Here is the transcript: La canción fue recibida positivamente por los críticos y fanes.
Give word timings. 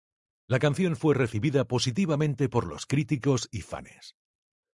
La 0.47 0.57
canción 0.57 0.95
fue 0.95 1.13
recibida 1.13 1.65
positivamente 1.67 2.49
por 2.49 2.65
los 2.65 2.87
críticos 2.87 3.47
y 3.51 3.61
fanes. 3.61 4.15